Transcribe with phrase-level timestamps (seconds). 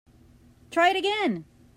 [0.71, 1.45] Try it again.